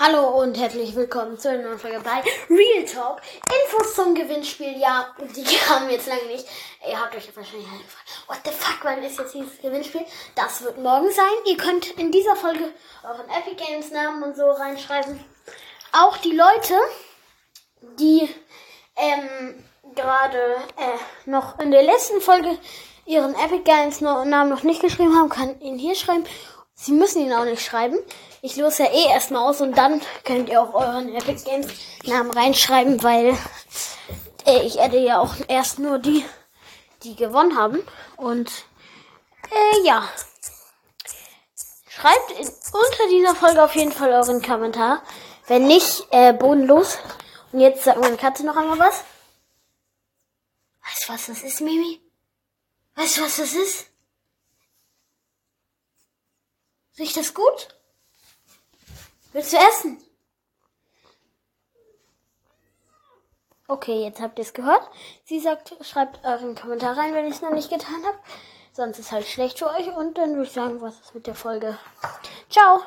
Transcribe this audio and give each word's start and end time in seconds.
Hallo 0.00 0.40
und 0.40 0.56
herzlich 0.56 0.94
willkommen 0.94 1.40
zu 1.40 1.50
einer 1.50 1.64
neuen 1.64 1.78
Folge 1.80 1.98
bei 1.98 2.22
Real 2.48 2.84
Talk. 2.84 3.20
Infos 3.64 3.96
zum 3.96 4.14
Gewinnspiel, 4.14 4.78
ja, 4.78 5.12
die 5.34 5.42
kamen 5.66 5.90
jetzt 5.90 6.06
lange 6.06 6.24
nicht. 6.26 6.46
Ihr 6.88 7.00
habt 7.00 7.16
euch 7.16 7.36
wahrscheinlich 7.36 7.66
alle 7.66 7.82
gefragt, 7.82 8.08
what 8.28 8.38
the 8.44 8.52
fuck, 8.52 8.78
wann 8.84 9.02
ist 9.02 9.18
jetzt 9.18 9.34
dieses 9.34 9.60
Gewinnspiel? 9.60 10.02
Das 10.36 10.62
wird 10.62 10.78
morgen 10.78 11.10
sein. 11.10 11.24
Ihr 11.46 11.56
könnt 11.56 11.90
in 11.98 12.12
dieser 12.12 12.36
Folge 12.36 12.72
euren 13.02 13.28
Epic 13.28 13.56
Games 13.56 13.90
Namen 13.90 14.22
und 14.22 14.36
so 14.36 14.48
reinschreiben. 14.48 15.18
Auch 15.90 16.16
die 16.18 16.36
Leute, 16.36 16.74
die 17.98 18.32
ähm, 18.94 19.64
gerade 19.96 20.58
äh, 20.76 21.28
noch 21.28 21.58
in 21.58 21.72
der 21.72 21.82
letzten 21.82 22.20
Folge 22.20 22.56
ihren 23.04 23.34
Epic 23.34 23.64
Games 23.64 24.00
Namen 24.00 24.48
noch 24.48 24.62
nicht 24.62 24.80
geschrieben 24.80 25.16
haben, 25.16 25.28
kann 25.28 25.60
ihn 25.60 25.76
hier 25.76 25.96
schreiben. 25.96 26.24
Sie 26.74 26.92
müssen 26.92 27.22
ihn 27.22 27.32
auch 27.32 27.44
nicht 27.44 27.64
schreiben. 27.64 27.98
Ich 28.40 28.56
lose 28.56 28.84
ja 28.84 28.90
eh 28.90 29.08
erstmal 29.08 29.48
aus 29.48 29.60
und 29.60 29.76
dann 29.76 30.00
könnt 30.24 30.48
ihr 30.48 30.62
auch 30.62 30.72
euren 30.74 31.12
Epic 31.14 31.44
Games 31.44 31.66
Namen 32.04 32.30
reinschreiben, 32.30 33.02
weil 33.02 33.36
äh, 34.46 34.62
ich 34.62 34.78
hätte 34.78 34.98
ja 34.98 35.18
auch 35.18 35.34
erst 35.48 35.80
nur 35.80 35.98
die, 35.98 36.24
die 37.02 37.16
gewonnen 37.16 37.58
haben. 37.58 37.82
Und 38.16 38.50
äh, 39.50 39.86
ja. 39.86 40.08
Schreibt 41.88 42.30
in, 42.32 42.46
unter 42.46 43.08
dieser 43.10 43.34
Folge 43.34 43.64
auf 43.64 43.74
jeden 43.74 43.92
Fall 43.92 44.12
euren 44.12 44.40
Kommentar. 44.40 45.02
Wenn 45.48 45.66
nicht, 45.66 46.06
äh, 46.10 46.32
bodenlos. 46.32 46.98
Und 47.50 47.60
jetzt 47.60 47.82
sagt 47.82 47.98
meine 47.98 48.16
Katze 48.16 48.46
noch 48.46 48.56
einmal 48.56 48.78
was. 48.78 49.02
Weißt 50.84 51.08
du, 51.08 51.12
was 51.12 51.26
das 51.26 51.42
ist, 51.42 51.60
Mimi? 51.60 52.00
Weißt 52.94 53.16
du, 53.16 53.22
was 53.22 53.36
das 53.36 53.52
ist? 53.52 53.86
Riecht 56.98 57.16
das 57.16 57.34
gut? 57.34 57.77
Willst 59.38 59.52
du 59.52 59.56
essen? 59.56 60.02
Okay, 63.68 64.02
jetzt 64.02 64.20
habt 64.20 64.36
ihr 64.36 64.42
es 64.42 64.52
gehört. 64.52 64.82
Sie 65.26 65.38
sagt, 65.38 65.76
schreibt 65.82 66.24
euren 66.24 66.56
Kommentar 66.56 66.96
rein, 66.96 67.14
wenn 67.14 67.28
ich 67.28 67.36
es 67.36 67.40
noch 67.40 67.52
nicht 67.52 67.70
getan 67.70 68.04
habe. 68.04 68.18
Sonst 68.72 68.98
ist 68.98 69.12
halt 69.12 69.28
schlecht 69.28 69.60
für 69.60 69.70
euch. 69.70 69.94
Und 69.96 70.18
dann 70.18 70.34
würde 70.34 70.48
ich 70.48 70.52
sagen, 70.52 70.80
was 70.80 70.98
ist 70.98 71.14
mit 71.14 71.28
der 71.28 71.36
Folge. 71.36 71.78
Ciao! 72.50 72.82